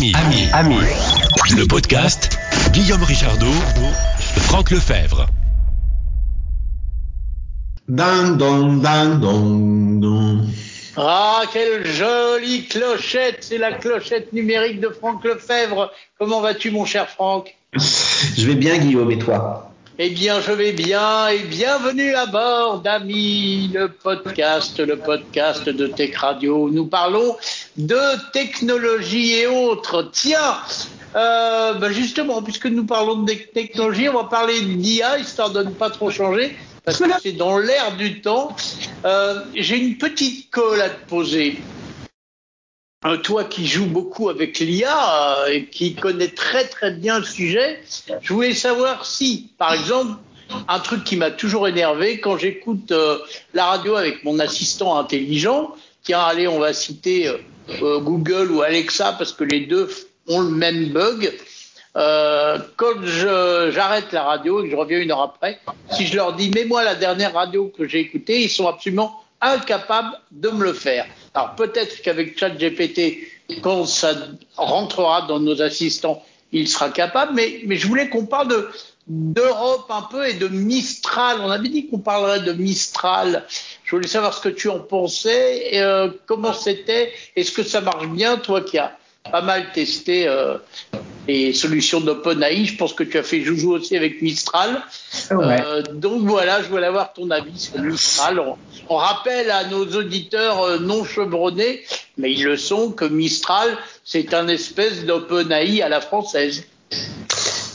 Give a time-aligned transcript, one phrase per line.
[0.00, 0.76] Ami, ami, ami.
[1.58, 2.38] Le podcast
[2.72, 3.52] Guillaume Richardot,
[4.38, 5.26] Franck Lefebvre.
[7.86, 10.48] Ding dong, ding dong, dong.
[10.96, 15.92] Ah, quelle jolie clochette C'est la clochette numérique de Franck Lefebvre.
[16.18, 17.54] Comment vas-tu, mon cher Franck?
[17.74, 19.69] Je vais bien, Guillaume, et toi?
[20.02, 25.88] Eh bien, je vais bien et bienvenue à bord d'Ami, le podcast, le podcast de
[25.88, 26.70] Tech Radio.
[26.70, 27.36] Nous parlons
[27.76, 28.00] de
[28.32, 30.08] technologie et autres.
[30.10, 30.56] Tiens,
[31.16, 35.70] euh, ben justement, puisque nous parlons de technologie, on va parler d'IA, histoire de ne
[35.70, 38.56] pas trop changer, parce que c'est dans l'air du temps.
[39.04, 41.58] Euh, J'ai une petite colle à te poser.
[43.22, 47.80] Toi qui joues beaucoup avec l'IA euh, et qui connais très très bien le sujet,
[48.20, 50.20] je voulais savoir si, par exemple,
[50.68, 53.18] un truc qui m'a toujours énervé quand j'écoute euh,
[53.54, 57.38] la radio avec mon assistant intelligent, tiens, allez, on va citer euh,
[57.82, 59.88] euh, Google ou Alexa parce que les deux
[60.28, 61.32] ont le même bug.
[61.96, 65.58] Euh, quand j'arrête la radio et que je reviens une heure après,
[65.90, 70.18] si je leur dis mets-moi la dernière radio que j'ai écoutée, ils sont absolument incapables
[70.30, 71.06] de me le faire.
[71.34, 73.18] Alors peut-être qu'avec ChatGPT,
[73.62, 74.14] quand ça
[74.56, 78.68] rentrera dans nos assistants, il sera capable, mais, mais je voulais qu'on parle de
[79.06, 81.38] d'Europe un peu et de Mistral.
[81.40, 83.44] On avait dit qu'on parlerait de Mistral.
[83.82, 87.80] Je voulais savoir ce que tu en pensais, et, euh, comment c'était, est-ce que ça
[87.80, 88.96] marche bien, toi qui as
[89.30, 90.58] pas mal testé euh,
[91.28, 92.64] les solutions d'OpenAI.
[92.64, 94.82] Je pense que tu as fait joujou aussi avec Mistral.
[95.30, 95.62] Ouais.
[95.64, 98.40] Euh, donc voilà, je voulais avoir ton avis sur Mistral.
[98.40, 98.56] On,
[98.88, 101.82] on rappelle à nos auditeurs euh, non chevronnés,
[102.16, 106.64] mais ils le sont, que Mistral, c'est un espèce d'OpenAI à la française.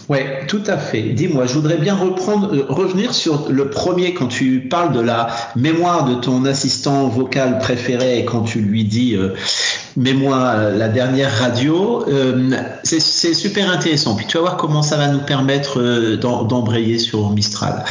[0.08, 1.02] Ouais, tout à fait.
[1.02, 5.30] Dis-moi, je voudrais bien reprendre, euh, revenir sur le premier quand tu parles de la
[5.56, 9.34] mémoire de ton assistant vocal préféré et quand tu lui dis euh,
[9.98, 12.06] mets-moi euh, la dernière radio.
[12.08, 12.52] euh,
[12.84, 14.16] c'est super intéressant.
[14.16, 17.84] Puis tu vas voir comment ça va nous permettre d'embrayer sur Mistral.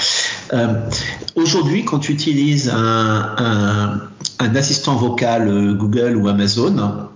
[1.35, 4.01] Aujourd'hui, quand tu utilises un,
[4.39, 7.09] assistant vocal Google ou Amazon,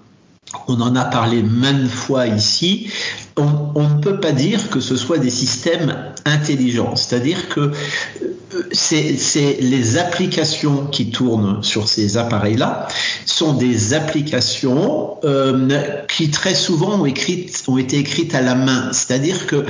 [0.66, 2.90] on en a parlé maintes fois ici,
[3.36, 5.94] on, ne peut pas dire que ce soit des systèmes
[6.24, 6.96] intelligents.
[6.96, 12.88] C'est-à-dire que euh, c'est les applications qui tournent sur ces appareils-là
[13.26, 18.90] sont des applications euh, qui très souvent ont, été écrites à la main.
[18.92, 19.64] C'est-à-dire que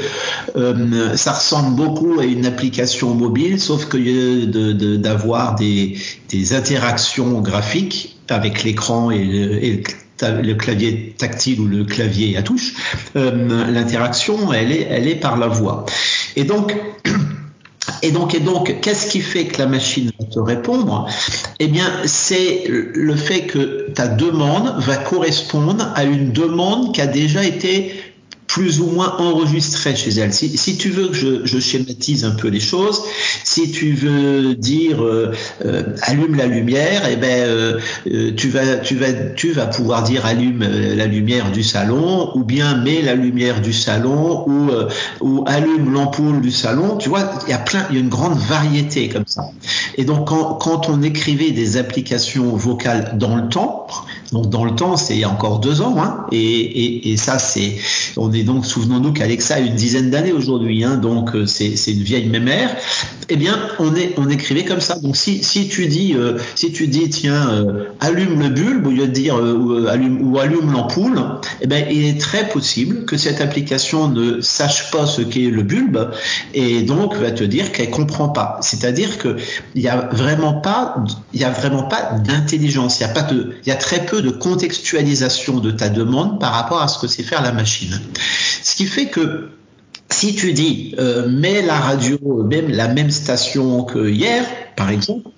[0.57, 5.99] euh, ça ressemble beaucoup à une application mobile, sauf que d'avoir des,
[6.53, 9.83] interactions graphiques avec l'écran et le, et
[10.23, 12.75] le clavier tactile ou le clavier à touche,
[13.17, 15.87] euh, l'interaction, elle est, elle est par la voix.
[16.37, 16.75] Et donc,
[18.03, 21.09] et donc, et donc, qu'est-ce qui fait que la machine va te répondre?
[21.59, 27.07] Eh bien, c'est le fait que ta demande va correspondre à une demande qui a
[27.07, 27.95] déjà été
[28.59, 30.33] plus ou moins enregistrée chez elle.
[30.33, 33.03] Si, tu veux que je, schématise un peu les choses,
[33.45, 35.33] si tu veux dire euh,
[35.65, 37.79] euh, allume la lumière, eh ben euh,
[38.37, 40.65] tu vas tu vas tu vas pouvoir dire allume
[40.97, 44.71] la lumière du salon ou bien mets la lumière du salon ou
[45.21, 46.97] ou allume l'ampoule du salon.
[46.97, 49.53] Tu vois, il y a plein, il y a une grande variété comme ça.
[49.97, 53.87] Et donc quand quand on écrivait des applications vocales dans le temps,
[54.33, 57.17] donc dans le temps, c'est il y a encore deux ans, hein, et, et, et
[57.17, 57.77] ça c'est,
[58.17, 61.93] on est donc souvenons-nous qu'Alexa a une dizaine d'années aujourd'hui, hein, donc euh, c'est c'est
[61.93, 62.77] une vieille mémère.
[63.31, 64.99] Eh bien, on est on écrivait comme ça.
[64.99, 68.91] Donc si si tu dis euh, si tu dis tiens euh, allume le bulbe au
[68.91, 69.37] lieu de dire
[69.89, 71.21] allume ou allume l'ampoule,
[71.61, 75.63] eh ben il est très possible que cette application ne sache pas ce qu'est le
[75.63, 76.11] bulbe
[76.55, 78.59] et donc va te dire qu'elle comprend pas.
[78.63, 79.37] C'est-à-dire que
[79.75, 80.97] il y a vraiment pas
[81.33, 83.01] il y a vraiment pas d'intelligence.
[83.01, 86.41] Il y a pas de il y a très peu de contextualisation de ta demande
[86.41, 88.01] par rapport à ce que c'est faire la machine.
[88.63, 89.51] Ce qui fait que
[90.11, 94.45] si tu dis euh, mets la radio, même la même station que hier,
[94.77, 95.29] par exemple,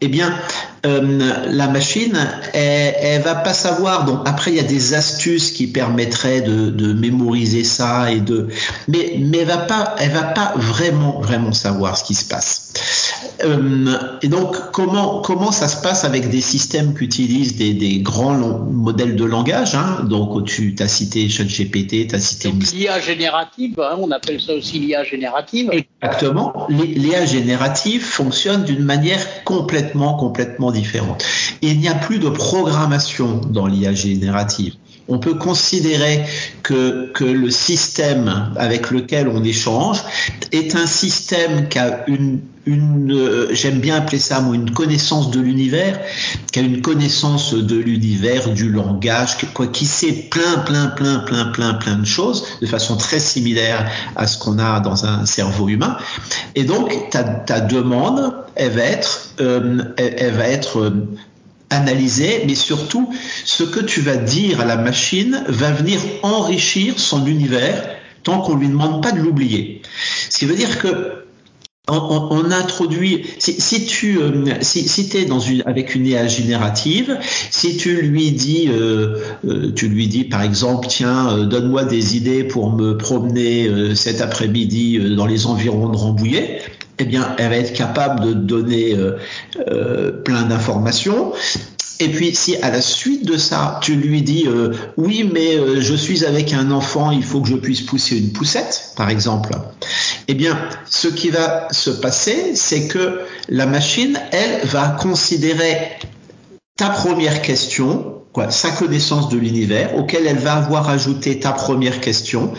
[0.00, 0.34] eh bien
[0.84, 2.18] euh, la machine,
[2.52, 4.04] elle, elle va pas savoir.
[4.04, 8.48] Donc après, il y a des astuces qui permettraient de, de mémoriser ça et de,
[8.88, 12.72] mais mais elle va pas, elle va pas vraiment vraiment savoir ce qui se passe.
[13.44, 17.98] Euh, et donc, comment, comment ça se passe avec des systèmes qui utilisent des, des
[18.00, 20.04] grands long- modèles de langage hein?
[20.04, 24.78] Donc, tu as cité ChatGPT, tu as cité l'IA générative, hein, on appelle ça aussi
[24.78, 25.70] l'IA générative.
[25.72, 26.66] Exactement.
[26.68, 30.70] L'IA générative fonctionne d'une manière complètement, complètement
[31.62, 34.74] Il n'y a plus de programmation dans l'IA générative.
[35.06, 36.24] on peut considérer
[36.62, 39.98] que le système avec lequel on échange
[40.52, 45.30] est un système qui a une, une euh, j'aime bien appeler ça moi, une connaissance
[45.30, 46.00] de l'univers,
[46.52, 51.46] qui a une connaissance de l'univers, du langage, quoi, qui sait plein, plein, plein, plein,
[51.46, 55.68] plein, plein de choses de façon très similaire à ce qu'on a dans un cerveau
[55.68, 55.98] humain.
[56.54, 61.08] Et donc, ta, ta demande, elle va être, euh, elle, va être euh,
[61.70, 63.12] analyser, mais surtout
[63.44, 67.84] ce que tu vas dire à la machine va venir enrichir son univers
[68.22, 69.82] tant qu'on lui demande pas de l'oublier.
[70.30, 71.23] Ce qui veut dire que
[71.88, 74.54] on, introduit, si, tu euh,
[75.14, 77.18] es dans une, avec une IA générative,
[77.50, 82.44] si tu lui dis, euh, euh, tu lui dis par exemple, tiens, donne-moi des idées
[82.44, 86.62] pour me promener cet après-midi dans les environs de Rambouillet,
[86.98, 88.96] eh bien, elle va être capable de donner
[90.24, 91.32] plein d'informations.
[92.00, 95.80] Et puis si à la suite de ça, tu lui dis euh, oui, mais euh,
[95.80, 99.54] je suis avec un enfant, il faut que je puisse pousser une poussette, par exemple,
[100.26, 105.76] eh bien, ce qui va se passer, c'est que la machine, elle, va considérer
[106.76, 112.52] ta première question, sa connaissance de l'univers, auquel elle va avoir ajouté ta première question,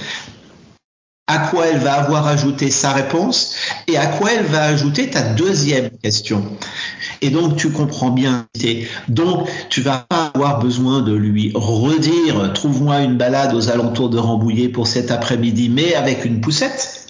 [1.27, 3.55] à quoi elle va avoir ajouté sa réponse
[3.87, 6.43] et à quoi elle va ajouter ta deuxième question.
[7.21, 8.45] Et donc tu comprends bien.
[9.07, 14.19] Donc tu vas pas avoir besoin de lui redire trouve-moi une balade aux alentours de
[14.19, 17.01] Rambouillet pour cet après-midi, mais avec une poussette.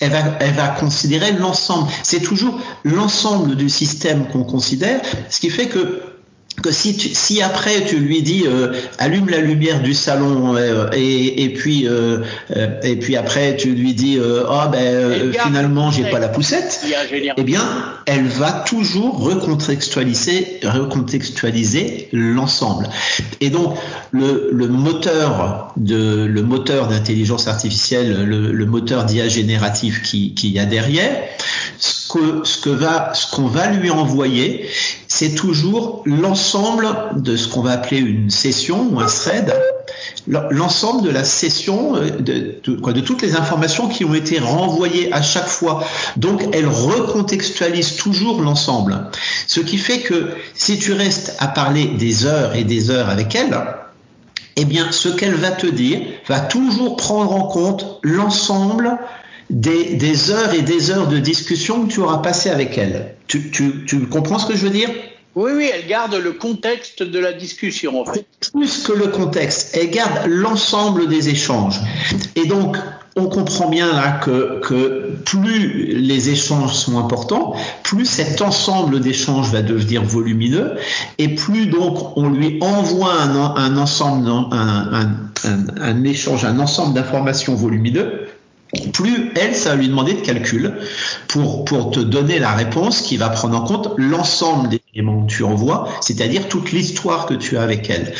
[0.00, 1.90] Elle va, elle va considérer l'ensemble.
[2.04, 6.17] C'est toujours l'ensemble du système qu'on considère, ce qui fait que
[6.62, 10.88] que si, tu, si après tu lui dis euh, allume la lumière du salon euh,
[10.92, 12.24] et, et, puis euh,
[12.82, 16.84] et puis après tu lui dis oh ben finalement j'ai pas la poussette
[17.36, 17.62] eh bien
[18.06, 22.88] elle va toujours recontextualiser recontextualiser l'ensemble
[23.40, 23.76] et donc
[24.10, 30.50] le, le moteur de le moteur d'intelligence artificielle le, le moteur d'IA génératif qui, qui
[30.50, 31.16] y a derrière
[32.08, 32.74] ce que
[33.14, 34.68] ce qu'on va lui envoyer
[35.08, 39.52] c'est toujours l'ensemble de ce qu'on va appeler une session ou un thread,
[40.28, 45.22] l'ensemble de la session de, de, de toutes les informations qui ont été renvoyées à
[45.22, 45.82] chaque fois.
[46.16, 49.10] Donc, elle recontextualise toujours l'ensemble.
[49.46, 53.34] Ce qui fait que si tu restes à parler des heures et des heures avec
[53.34, 53.58] elle,
[54.56, 58.98] eh bien, ce qu'elle va te dire va toujours prendre en compte l'ensemble
[59.50, 63.14] des, des, heures et des heures de discussion que tu auras passé avec elle.
[63.26, 64.90] Tu, tu, tu comprends ce que je veux dire?
[65.34, 68.26] Oui, oui, elle garde le contexte de la discussion, en fait.
[68.52, 71.80] Plus que le contexte, elle garde l'ensemble des échanges.
[72.34, 72.76] Et donc,
[73.18, 79.50] on comprend bien là que, que, plus les échanges sont importants, plus cet ensemble d'échanges
[79.50, 80.76] va devenir volumineux,
[81.18, 86.94] et plus donc on lui envoie un, un ensemble, un, un, un, échange, un ensemble
[86.94, 88.28] d'informations volumineux,
[88.92, 90.74] plus elle, ça va lui demander de calcul
[91.26, 95.30] pour, pour te donner la réponse qui va prendre en compte l'ensemble des éléments que
[95.30, 98.12] tu envoies, c'est-à-dire toute l'histoire que tu as avec elle.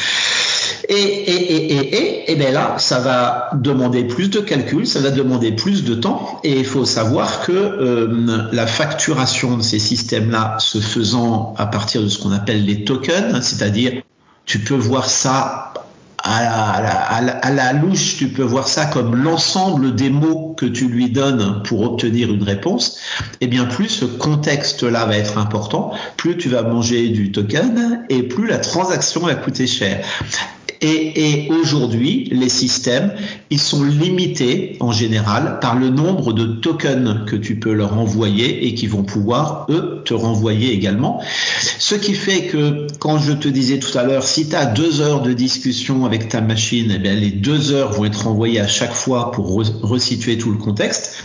[0.89, 5.11] Et, et, et, et, et, bien là, ça va demander plus de calcul, ça va
[5.11, 10.56] demander plus de temps, et il faut savoir que euh, la facturation de ces systèmes-là
[10.61, 14.03] se faisant à partir de ce qu'on appelle les tokens, c'est-à-dire
[14.47, 15.75] tu peux voir ça
[16.28, 21.62] à la, louche, tu peux voir ça comme l'ensemble des mots que tu lui donnes
[21.64, 22.98] pour obtenir une réponse,
[23.40, 28.22] et bien plus ce contexte-là va être important, plus tu vas manger du token et
[28.22, 30.04] plus la transaction va coûter cher.
[30.80, 33.12] Et, aujourd'hui, les systèmes,
[33.50, 38.66] ils sont limités en général par le nombre de tokens que tu peux leur envoyer
[38.66, 41.20] et qui vont pouvoir, eux, te renvoyer également.
[41.78, 45.00] Ce qui fait que, quand je te disais tout à l'heure, si tu as deux
[45.00, 48.68] heures de discussion avec ta machine, eh bien, les deux heures vont être envoyées à
[48.68, 51.25] chaque fois pour resituer tout le contexte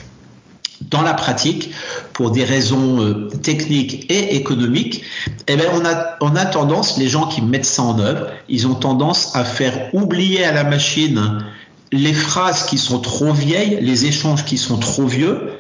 [0.89, 1.71] dans la pratique,
[2.13, 5.03] pour des raisons euh, techniques et économiques,
[5.47, 8.67] eh bien on, a, on a tendance, les gens qui mettent ça en œuvre, ils
[8.67, 11.43] ont tendance à faire oublier à la machine
[11.91, 15.51] les phrases qui sont trop vieilles, les échanges qui sont trop vieux,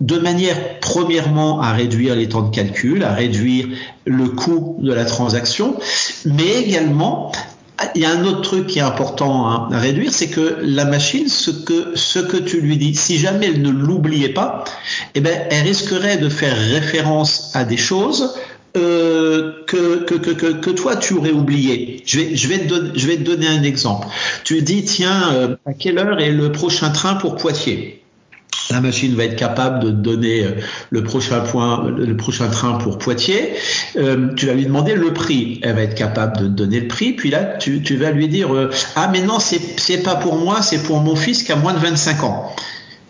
[0.00, 3.68] de manière premièrement à réduire les temps de calcul, à réduire
[4.04, 5.76] le coût de la transaction,
[6.24, 7.30] mais également
[7.94, 11.28] il y a un autre truc qui est important à, réduire, c'est que la machine,
[11.28, 14.64] ce que, ce que tu lui dis, si jamais elle ne l'oubliait pas,
[15.14, 18.34] eh ben, elle risquerait de faire référence à des choses
[18.76, 22.02] euh, que, que, que, que, toi tu aurais oublié.
[22.06, 24.06] Je vais, je, vais te donner, je vais te donner un exemple.
[24.44, 28.02] Tu dis, tiens, euh, à quelle heure est le prochain train pour Poitiers?
[28.70, 30.50] La machine va être capable de donner euh,
[30.90, 33.54] le prochain point, le prochain train pour Poitiers.
[33.96, 35.60] Euh, tu vas lui demander le prix.
[35.62, 37.12] Elle va être capable de donner le prix.
[37.12, 40.62] Puis là, tu, vas lui dire euh, ah mais non c'est c'est pas pour moi,
[40.62, 42.54] c'est pour mon fils qui a moins de 25 ans.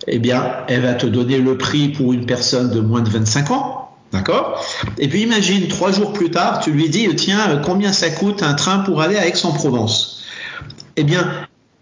[0.09, 3.51] Eh bien, elle va te donner le prix pour une personne de moins de 25
[3.51, 3.83] ans.
[4.13, 4.65] D'accord?
[4.99, 8.55] Et puis imagine, trois jours plus tard, tu lui dis, tiens, combien ça coûte un
[8.55, 10.25] train pour aller à Aix-en-Provence?
[10.97, 11.27] Eh bien,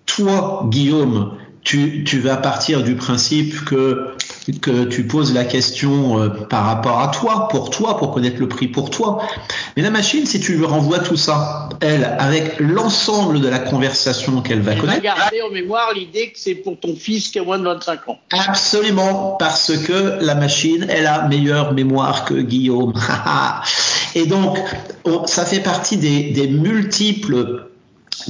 [0.06, 1.36] toi, Guillaume,
[1.74, 4.10] tu, tu, vas partir du principe que,
[4.60, 8.48] que tu poses la question euh, par rapport à toi, pour toi, pour connaître le
[8.48, 9.22] prix pour toi.
[9.76, 14.40] Mais la machine, si tu lui renvoies tout ça, elle, avec l'ensemble de la conversation
[14.40, 15.02] qu'elle va elle connaître.
[15.02, 18.08] va garder en mémoire l'idée que c'est pour ton fils qui a moins de 25
[18.08, 18.20] ans.
[18.30, 22.92] Absolument, parce que la machine, elle a meilleure mémoire que Guillaume.
[24.14, 24.58] Et donc,
[25.04, 27.64] on, ça fait partie des, des multiples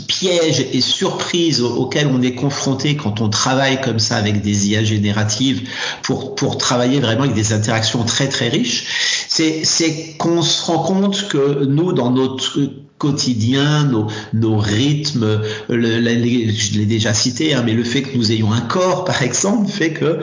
[0.08, 4.84] pièges et surprises auxquels on est confronté quand on travaille comme ça avec des IA
[4.84, 5.68] génératives
[6.02, 11.28] pour, pour travailler vraiment avec des interactions très très riches, c'est qu'on se rend compte
[11.28, 12.58] que nous, dans notre
[13.04, 13.84] quotidien,
[14.32, 19.04] nos, rythmes, je l'ai déjà cité, hein, mais le fait que nous ayons un corps,
[19.04, 20.20] par exemple, fait que,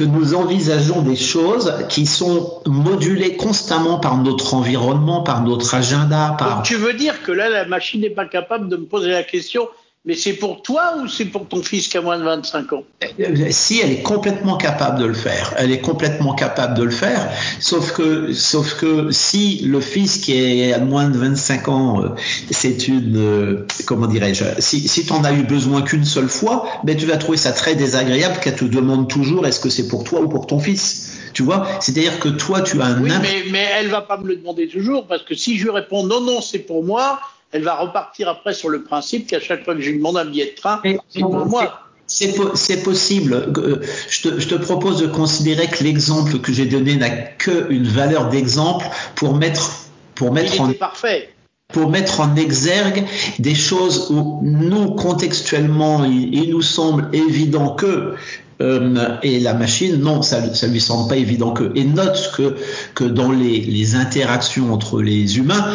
[0.00, 6.36] nous envisageons des choses qui sont modulées constamment par notre environnement, par notre agenda.
[6.64, 9.68] Tu veux dire que là, la machine n'est pas capable de me poser la question
[10.06, 12.84] mais c'est pour toi ou c'est pour ton fils qui a moins de 25 ans?
[13.50, 15.52] Si, elle est complètement capable de le faire.
[15.58, 17.28] Elle est complètement capable de le faire.
[17.60, 22.02] Sauf que, sauf que si le fils qui est à moins de 25 ans,
[22.50, 26.96] c'est une, comment dirais-je, si, si tu en as eu besoin qu'une seule fois, ben
[26.96, 30.22] tu vas trouver ça très désagréable qu'elle te demande toujours est-ce que c'est pour toi
[30.22, 31.08] ou pour ton fils?
[31.34, 31.68] Tu vois?
[31.80, 33.02] C'est-à-dire que toi, tu as un.
[33.02, 36.04] Oui, mais, mais elle va pas me le demander toujours parce que si je réponds
[36.04, 37.20] non, non, c'est pour moi
[37.52, 40.24] elle va repartir après sur le principe qu'à chaque fois que je lui demande un
[40.24, 41.80] billet de train, c'est pour moi.
[42.06, 42.50] C'est po
[42.82, 43.52] possible.
[44.08, 48.28] Je te, je te, propose de considérer que l'exemple que j'ai donné n'a qu'une valeur
[48.28, 49.70] d'exemple pour mettre,
[50.16, 51.30] pour mettre Il en parfait.
[51.72, 53.04] Pour mettre en exergue
[53.38, 58.16] des choses où nous, contextuellement, il, il nous semble évident que
[58.60, 61.72] euh, et la machine, non, ça, ça lui semble pas évident que.
[61.74, 62.56] Et note que
[62.94, 65.66] que dans les, les interactions entre les humains,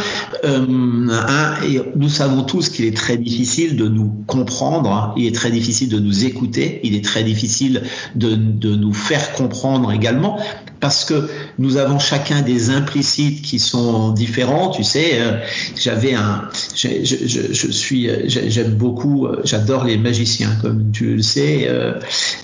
[0.44, 5.26] euh, hein, et nous savons tous qu'il est très difficile de nous comprendre, hein, il
[5.26, 7.84] est très difficile de nous écouter, il est très difficile
[8.16, 10.38] de, de nous faire comprendre également,
[10.80, 11.30] parce que
[11.60, 14.70] nous avons chacun des implicites qui sont différents.
[14.70, 15.40] Tu sais, euh,
[15.76, 21.94] j'avais un, je, suis, j'aime beaucoup, j'adore les magiciens, comme tu le sais, euh,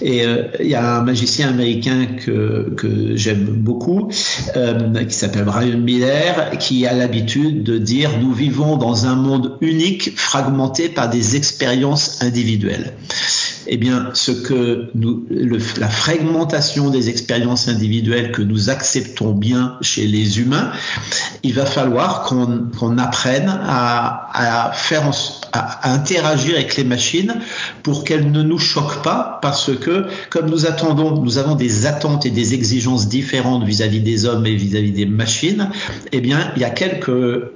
[0.01, 0.23] et
[0.59, 4.09] il y a un magicien américain que, que j'aime beaucoup,
[4.55, 9.57] euh, qui s'appelle Brian Miller, qui a l'habitude de dire nous vivons dans un monde
[9.61, 12.93] unique, fragmenté par des expériences individuelles
[13.73, 14.91] eh bien, ce que
[15.79, 20.73] la fragmentation des expériences individuelles que nous acceptons bien chez les humains,
[21.43, 25.09] il va falloir qu'on qu apprenne à, faire,
[25.51, 27.35] à, à, interagir avec les machines
[27.83, 32.25] pour qu'elles ne nous choquent pas, parce que comme nous attendons, nous avons des attentes
[32.25, 35.69] et des exigences différentes vis-à-vis -vis des hommes et vis-à-vis -vis des machines.
[36.11, 37.07] Eh bien, il y a quelques,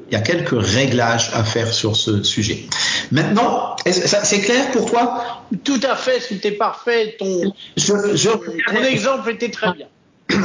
[0.09, 2.65] il y a quelques réglages à faire sur ce sujet.
[3.11, 5.43] Maintenant, c'est clair pour toi?
[5.63, 7.15] Tout à fait, c'était parfait.
[7.19, 9.87] Ton, je, je, ton exemple était très bien.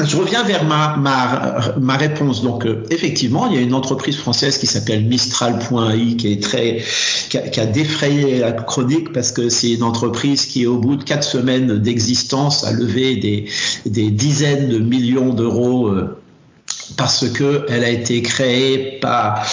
[0.05, 2.43] Je reviens vers ma, ma, ma réponse.
[2.43, 6.83] Donc, euh, effectivement, il y a une entreprise française qui s'appelle Mistral.ai qui est très,
[7.29, 11.25] qui a, défrayé la chronique parce que c'est une entreprise qui, au bout de quatre
[11.25, 13.47] semaines d'existence, a levé des,
[13.87, 16.20] des dizaines de millions d'euros euh,
[16.97, 19.47] parce que elle a été créée par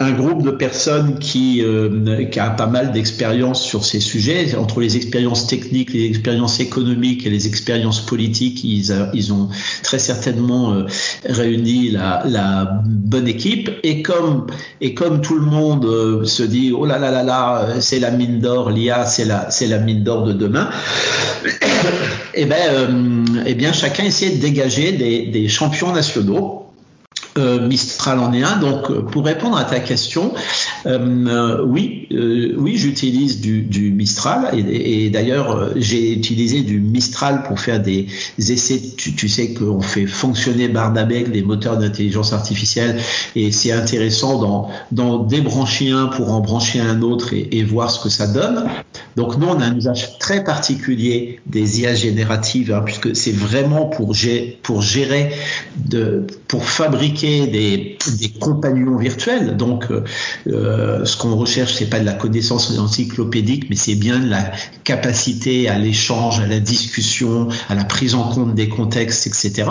[0.00, 4.54] un groupe de personnes qui, euh, a pas mal d'expérience sur ces sujets.
[4.56, 9.48] Entre les expériences techniques, les expériences économiques et les expériences politiques, ils, ils ont
[9.82, 10.86] très certainement euh,
[11.28, 13.70] réuni la, bonne équipe.
[13.82, 14.46] Et comme,
[14.80, 18.40] et tout le monde euh, se dit, oh là là là là, c'est la mine
[18.40, 20.70] d'or, l'IA, c'est la, mine d'or de demain,
[21.44, 21.48] et
[22.42, 26.64] eh ben, euh, eh bien, chacun essaie de dégager des champions nationaux
[27.36, 28.56] euh, Mistral en est un.
[28.58, 30.32] Donc, pour répondre à ta question,
[30.86, 37.80] euh, oui, euh, oui, j'utilise du, Mistral et, d'ailleurs, j'ai utilisé du Mistral pour faire
[37.80, 38.06] des
[38.38, 38.80] essais.
[38.96, 43.00] Tu, sais qu'on fait fonctionner Barnabek, des moteurs d'intelligence artificielle,
[43.34, 48.08] et c'est intéressant d'en débrancher un pour en brancher un autre et, voir ce que
[48.08, 48.68] ça donne.
[49.16, 53.86] Donc, nous, on a un usage très particulier des IA génératives, hein, puisque c'est vraiment
[53.86, 54.14] pour,
[54.62, 55.32] pour gérer
[55.76, 57.98] de pour fabriquer des,
[58.38, 59.56] compagnons virtuels.
[59.56, 64.30] Donc, euh, ce qu'on recherche, c'est pas de la connaissance encyclopédique, mais c'est bien de
[64.30, 64.52] la
[64.84, 69.68] capacité à l'échange, à la discussion, à la prise en compte des contextes, etc.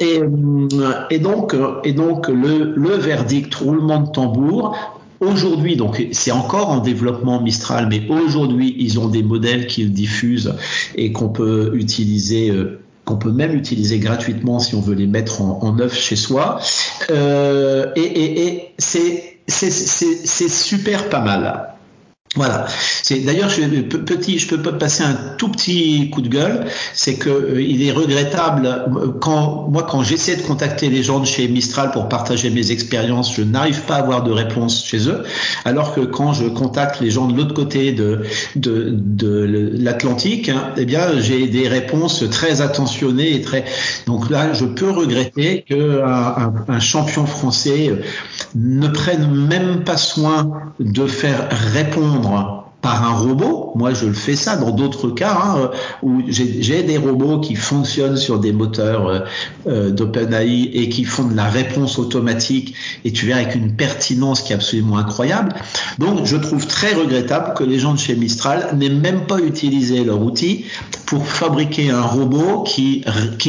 [0.00, 0.18] Et,
[1.10, 4.76] et donc, et donc le, le verdict roulement de tambour
[5.20, 10.54] Aujourd'hui, donc c'est encore en développement Mistral, mais aujourd'hui ils ont des modèles qu'ils diffusent
[10.94, 12.50] et qu'on peut utiliser.
[13.10, 16.60] Qu'on peut même utiliser gratuitement si on veut les mettre en, œuvre chez soi.
[17.10, 21.74] Euh, et c'est super pas mal.
[22.36, 22.66] Voilà.
[23.02, 27.82] C'est d'ailleurs je, peux passer un tout petit coup de gueule, c'est que euh, il
[27.82, 32.08] est regrettable euh, quand moi quand j'essaie de contacter les gens de chez Mistral pour
[32.08, 35.24] partager mes expériences, je n'arrive pas à avoir de réponse chez eux,
[35.64, 38.22] alors que quand je contacte les gens de l'autre côté de
[39.82, 43.64] l'Atlantique, hein, eh bien j'ai des réponses très attentionnées et très
[44.06, 47.90] donc là je peux regretter que un, un champion français
[48.54, 53.72] ne prenne même pas soin de faire répondre endroit par un robot.
[53.74, 55.70] Moi, je le fais ça dans d'autres cas hein,
[56.02, 59.20] où j'ai des robots qui fonctionnent sur des moteurs euh,
[59.66, 64.42] euh, d'OpenAI et qui font de la réponse automatique et tu verras avec une pertinence
[64.42, 65.54] qui est absolument incroyable.
[65.98, 70.04] Donc, je trouve très regrettable que les gens de chez Mistral n'aient même pas utilisé
[70.04, 70.64] leur outil
[71.06, 73.04] pour fabriquer un robot qui,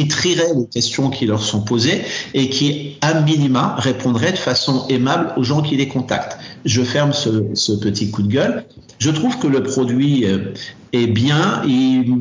[0.08, 2.02] trierait les questions qui leur sont posées
[2.34, 7.12] et qui, à minima, répondrait de façon aimable aux gens qui les contactent je ferme
[7.12, 8.64] ce, petit coup de gueule.
[8.98, 10.52] Je trouve que le produit euh,
[10.92, 11.62] est bien.
[11.66, 12.14] Il,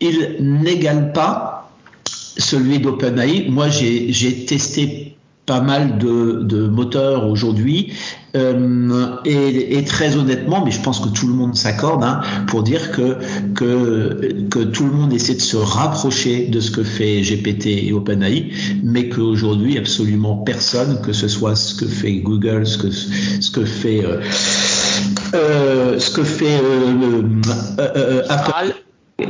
[0.00, 1.70] il n'égale pas
[2.04, 3.46] celui d'OpenAI.
[3.48, 5.03] Moi, j'ai testé
[5.46, 7.92] pas mal de, de moteurs aujourd'hui
[8.36, 12.62] euh, et, et, très honnêtement, mais je pense que tout le monde s'accorde hein, pour
[12.62, 13.18] dire que,
[13.54, 17.92] que, que tout le monde essaie de se rapprocher de ce que fait GPT et
[17.92, 18.50] OpenAI,
[18.82, 23.64] mais qu'aujourd'hui absolument personne, que ce soit ce que fait Google, ce que, ce que
[23.64, 24.20] fait euh,
[25.34, 27.22] euh, ce que fait euh,
[27.78, 28.74] euh, Apple,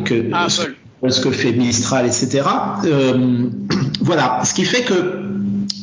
[0.04, 0.50] que, Apple.
[0.50, 2.42] Ce, ce que fait Mistral, etc.
[4.00, 5.24] voilà, ce qui fait que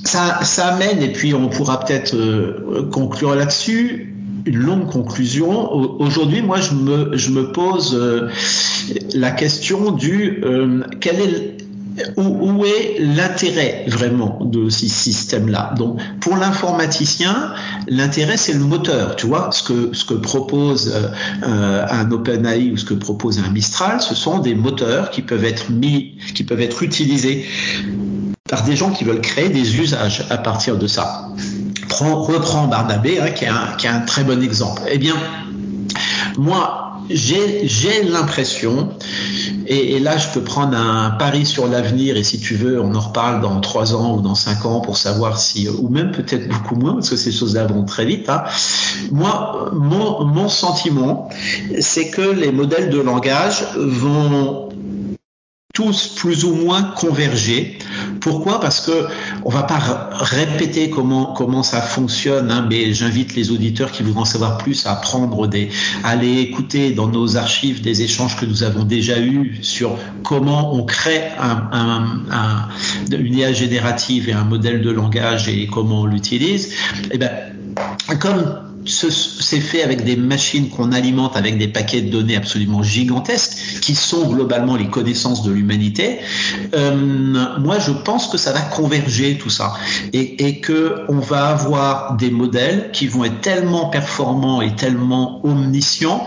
[0.04, 5.72] ça, amène, et puis on pourra peut-être euh, conclure là-dessus, une longue conclusion.
[6.00, 8.30] Aujourd'hui, moi, je me, pose euh,
[9.14, 10.82] la question du euh,
[12.18, 17.54] où, est l'intérêt vraiment de ce système-là Donc, pour l'informaticien,
[17.88, 19.16] l'intérêt c'est le moteur.
[19.18, 20.96] Tu vois, ce que ce que propose
[21.44, 25.70] un OpenAI ou ce que propose un Mistral, ce sont des moteurs qui peuvent être
[25.70, 27.46] mis, qui peuvent être utilisés
[28.52, 31.30] par des gens qui veulent créer des usages à partir de ça.
[31.88, 34.82] Prends, reprends Barnabé, hein, qui, est un, très bon exemple.
[34.92, 35.16] Eh bien,
[36.38, 38.90] moi, j'ai l'impression,
[39.68, 43.00] et, là je peux prendre un pari sur l'avenir, et si tu veux, on en
[43.00, 46.76] reparle dans trois ans ou dans cinq ans pour savoir si, ou même peut-être beaucoup
[46.76, 48.28] moins, parce que ces choses-là vont très vite.
[48.28, 48.44] Hein.
[49.12, 51.30] Moi, mon sentiment,
[51.80, 54.71] c'est que les modèles de langage vont
[55.74, 57.78] tous plus ou moins converger.
[58.20, 58.60] Pourquoi?
[58.60, 59.08] Parce que
[59.46, 64.26] on va pas répéter comment comment ça fonctionne, hein, mais j'invite les auditeurs qui voudront
[64.26, 65.70] savoir plus à prendre des,
[66.04, 70.74] à aller écouter dans nos archives des échanges que nous avons déjà eus sur comment
[70.74, 76.02] on crée un, un, un, une IA générative et un modèle de langage et comment
[76.02, 76.74] on l'utilise.
[77.12, 77.30] Et eh ben
[78.20, 83.80] comme c'est fait avec des machines qu'on alimente avec des paquets de données absolument gigantesques
[83.82, 86.20] qui sont globalement les connaissances de l'humanité.
[86.74, 86.96] Euh,
[87.60, 89.74] moi, je pense que ça va converger tout ça
[90.14, 95.46] et, et que on va avoir des modèles qui vont être tellement performants et tellement
[95.46, 96.26] omniscients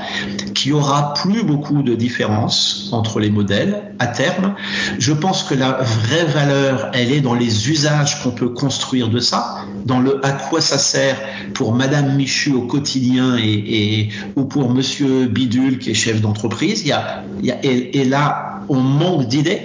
[0.54, 4.54] qu'il y aura plus beaucoup de différence entre les modèles à terme.
[4.98, 9.18] Je pense que la vraie valeur, elle est dans les usages qu'on peut construire de
[9.18, 11.16] ça, dans le à quoi ça sert
[11.54, 16.82] pour Madame Michel au quotidien et, et, ou pour Monsieur Bidule qui est chef d'entreprise.
[16.82, 19.62] Il y a, il y a et, et, là, on manque d'idées.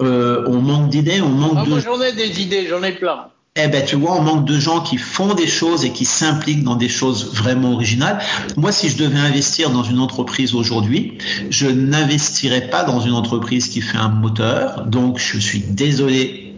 [0.00, 1.70] Euh, on manque d'idées, on manque ah, de.
[1.70, 3.28] Moi, j'en ai des idées, j'en ai plein.
[3.54, 6.64] Eh ben, tu vois, on manque de gens qui font des choses et qui s'impliquent
[6.64, 8.18] dans des choses vraiment originales.
[8.56, 11.18] Moi, si je devais investir dans une entreprise aujourd'hui,
[11.50, 14.86] je n'investirais pas dans une entreprise qui fait un moteur.
[14.86, 16.51] Donc, je suis désolé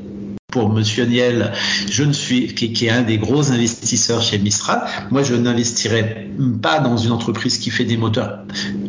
[0.55, 1.51] pour Monsieur Niel,
[1.90, 4.85] je ne suis qui, est un des gros investisseurs chez Mistral.
[5.11, 6.31] Moi, je n'investirai
[6.62, 8.38] pas dans une entreprise qui fait des moteurs.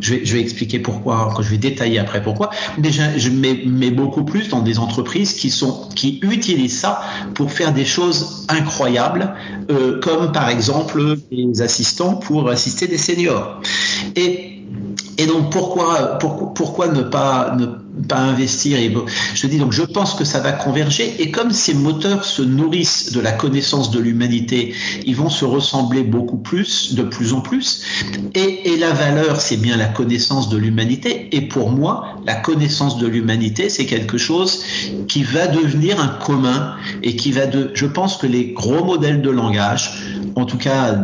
[0.00, 2.50] Je vais, expliquer pourquoi, je vais détailler après pourquoi.
[2.78, 7.00] Mais je, mets, beaucoup plus dans des entreprises qui utilisent ça
[7.34, 9.34] pour faire des choses incroyables,
[9.68, 13.60] euh, comme par exemple des assistants pour assister des seniors.
[14.14, 14.55] Et
[15.18, 17.66] et donc pourquoi, pourquoi, pourquoi ne pas ne,
[18.02, 18.78] pas investir.
[18.78, 18.92] Et,
[19.34, 21.14] je dis donc, je pense que ça va converger.
[21.18, 24.74] Et comme ces moteurs se nourrissent de la connaissance de l'humanité,
[25.06, 27.82] ils vont se ressembler beaucoup plus, de plus en plus.
[28.34, 31.28] Et, et la valeur, c'est bien la connaissance de l'humanité.
[31.32, 34.62] Et pour moi, la connaissance de l'humanité, c'est quelque chose
[35.08, 37.70] qui va devenir un commun et qui va de.
[37.74, 39.92] Je pense que les gros modèles de langage,
[40.34, 40.94] en tout cas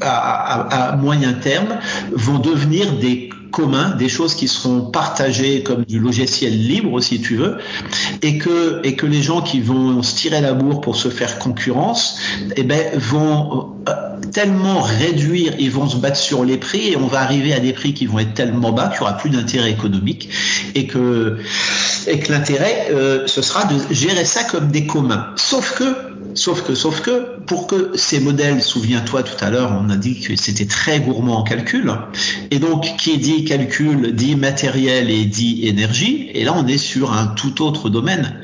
[0.00, 1.78] à, moyen terme,
[2.12, 7.36] vont devenir des communs, des choses qui seront partagées comme du logiciel libre, si tu
[7.36, 7.58] veux,
[8.22, 12.18] et que, les gens qui vont se tirer la bourre pour se faire concurrence,
[12.56, 13.92] eh ben, vont euh,
[14.32, 17.72] tellement réduire, ils vont se battre sur les prix et on va arriver à des
[17.72, 20.28] prix qui vont être tellement bas qu'il n'y aura plus d'intérêt économique
[20.74, 21.38] et que,
[22.08, 25.26] et que l'intérêt, euh, ce sera de gérer ça comme des communs.
[25.36, 29.90] Sauf que Sauf que, sauf que, pour que ces modèles, souviens-toi tout à l'heure, on
[29.90, 31.92] a dit que c'était très gourmand en calcul.
[32.50, 36.30] Et donc, qui dit calcul dit matériel et dit énergie.
[36.34, 38.34] Et là, on est sur un tout autre domaine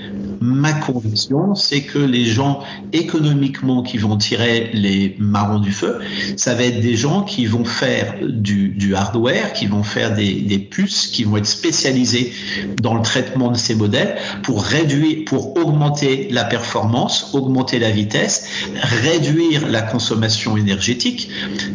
[0.40, 2.61] ma conviction, c'est que les gens
[2.92, 5.98] économiquement qui vont tirer les marrons du feu,
[6.37, 11.09] ça va être des gens qui vont faire du, hardware, qui vont faire des, puces,
[11.09, 12.33] qui vont être spécialisés
[12.81, 18.46] dans le traitement de ces modèles pour réduire, pour augmenter la performance, augmenter la vitesse,
[18.83, 21.31] réduire la consommation énergétique,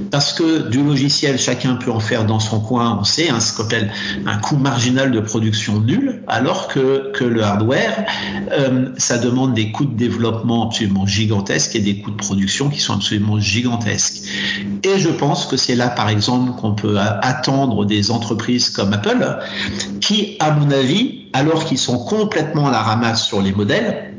[0.09, 3.55] parce que du logiciel, chacun peut en faire dans son coin, on sait, hein, ce
[3.55, 3.91] qu'on appelle
[4.25, 8.05] un coût marginal de production nul, alors que le hardware,
[8.57, 12.79] euh, ça demande des coûts de développement absolument gigantesques et des coûts de production qui
[12.79, 14.27] sont absolument gigantesques.
[14.83, 19.39] Et je pense que c'est là, par exemple, qu'on peut attendre des entreprises comme Apple,
[20.01, 24.14] qui, à mon avis, alors qu'ils sont complètement à la ramasse sur les modèles,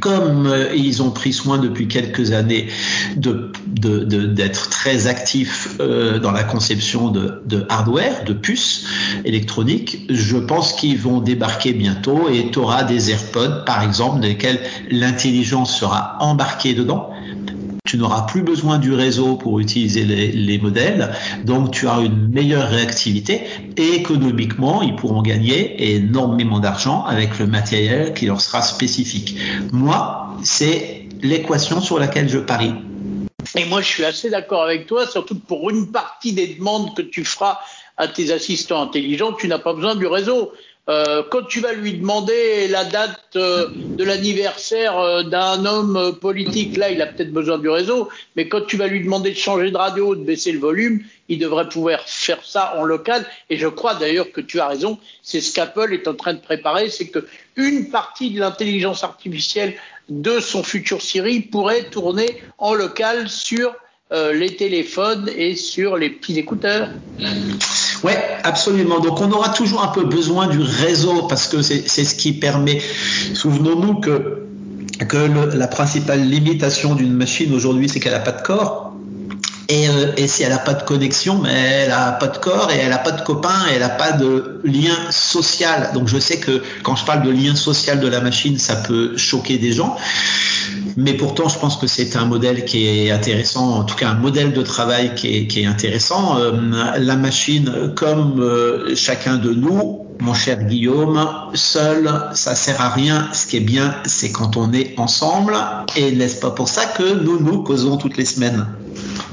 [0.00, 2.68] comme euh, ils ont pris soin depuis quelques années
[3.16, 8.86] d'être très actifs euh, dans la conception de, de, hardware, de puces
[9.24, 14.28] électroniques, je pense qu'ils vont débarquer bientôt et tu auras des AirPods, par exemple, dans
[14.28, 17.10] lesquels l'intelligence sera embarquée dedans
[17.84, 21.12] tu n'auras plus besoin du réseau pour utiliser les, les, modèles,
[21.44, 23.42] donc tu as une meilleure réactivité
[23.76, 29.36] et économiquement, ils pourront gagner énormément d'argent avec le matériel qui leur sera spécifique.
[29.72, 32.74] Moi, c'est l'équation sur laquelle je parie.
[33.56, 37.02] Et moi, je suis assez d'accord avec toi, surtout pour une partie des demandes que
[37.02, 37.58] tu feras
[37.96, 40.52] à tes assistants intelligents, tu n'as pas besoin du réseau.
[40.88, 46.76] Euh, quand tu vas lui demander la date euh, de l'anniversaire euh, d'un homme politique,
[46.76, 49.70] là, il a peut-être besoin du réseau, mais quand tu vas lui demander de changer
[49.70, 53.24] de radio, de baisser le volume, il devrait pouvoir faire ça en local.
[53.48, 56.40] Et je crois d'ailleurs que tu as raison, c'est ce qu'Apple est en train de
[56.40, 59.74] préparer, c'est que une partie de l'intelligence artificielle
[60.08, 63.72] de son futur Siri pourrait tourner en local sur
[64.12, 66.88] euh, les téléphones et sur les petits écouteurs.
[68.04, 69.00] Ouais, absolument.
[69.00, 72.80] Donc on aura toujours un peu besoin du réseau parce que c'est ce qui permet.
[73.34, 74.42] Souvenons-nous que
[75.54, 78.91] la principale limitation d'une machine aujourd'hui, c'est qu'elle n'a pas de corps.
[79.72, 82.70] Et, euh, et, si elle n'a pas de connexion, mais elle n'a pas de corps
[82.70, 85.92] et elle n'a pas de copain et elle n'a pas de lien social.
[85.94, 89.16] Donc je sais que quand je parle de lien social de la machine, ça peut
[89.16, 89.96] choquer des gens.
[90.98, 94.14] Mais pourtant, je pense que c'est un modèle qui est intéressant, en tout cas un
[94.14, 96.38] modèle de travail qui est, intéressant.
[96.38, 96.52] Euh,
[96.98, 103.28] la machine, comme euh, chacun de nous, mon cher Guillaume, seul, ça sert à rien.
[103.32, 105.56] Ce qui est bien, c'est quand on est ensemble.
[105.96, 108.66] Et n'est-ce pas pour ça que nous nous causons toutes les semaines?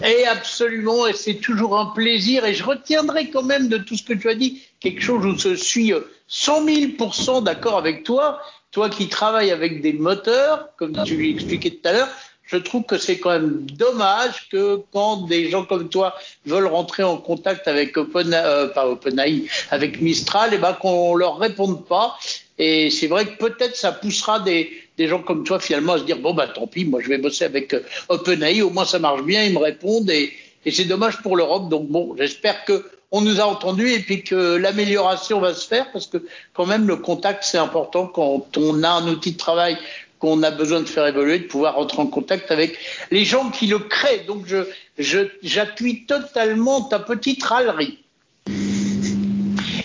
[0.06, 2.46] Et absolument, et c'est toujours un plaisir.
[2.46, 5.38] Et je retiendrai quand même de tout ce que tu as dit quelque chose où
[5.38, 5.94] je suis
[6.28, 8.42] 100 000 d'accord avec toi.
[8.72, 12.10] Toi qui travailles avec des moteurs, comme tu l'expliquais tout à l'heure,
[12.50, 17.04] je trouve que c'est quand même dommage que quand des gens comme toi veulent rentrer
[17.04, 22.18] en contact avec euh, pas OpenAI, avec Mistral, et eh ben qu'on leur réponde pas.
[22.58, 26.04] Et c'est vrai que peut-être ça poussera des, des gens comme toi finalement à se
[26.04, 29.00] dire bon bah tant pis, moi je vais bosser avec euh, OpenAI, au moins ça
[29.00, 30.34] marche bien, ils me répondent et,
[30.70, 31.70] c'est dommage pour l'Europe.
[31.70, 35.90] Donc bon, j'espère que on nous a entendu et puis que l'amélioration va se faire
[35.94, 36.18] parce que
[36.54, 39.78] quand même le contact c'est important quand on a un outil de travail
[40.20, 42.78] qu'on a besoin de faire évoluer, de pouvoir rentrer en contact avec
[43.10, 44.26] les gens qui le créent.
[44.28, 48.00] Donc je, j'appuie totalement ta petite râlerie.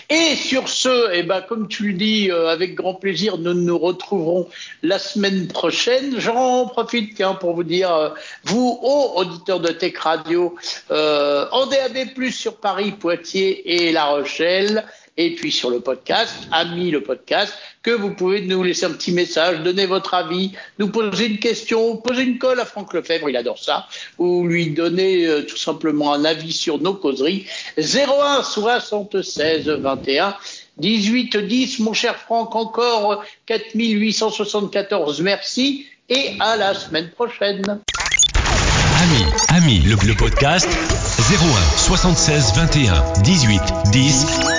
[0.09, 3.77] Et sur ce, eh ben, comme tu le dis, euh, avec grand plaisir, nous nous
[3.77, 4.47] retrouverons
[4.83, 6.19] la semaine prochaine.
[6.19, 8.09] J'en profite pour vous dire, euh,
[8.43, 10.55] vous, hauts auditeurs de Tech Radio,
[10.91, 14.85] euh, en DAB+, sur Paris, Poitiers et La Rochelle,
[15.17, 19.11] et puis sur le podcast, Ami le podcast, que vous pouvez nous laisser un petit
[19.11, 23.37] message, donner votre avis, nous poser une question, poser une colle à Franck Lefebvre, il
[23.37, 27.45] adore ça, ou lui donner euh, tout simplement un avis sur nos causeries.
[27.77, 30.35] 01 76 21
[30.77, 31.79] 18 10.
[31.79, 35.21] Mon cher Franck, encore 4874.
[35.21, 37.79] Merci et à la semaine prochaine.
[39.01, 44.54] Ami, ami, le podcast 01 76 21 18 10.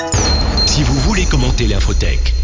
[0.66, 2.34] Si vous voulez commenter l'infotech.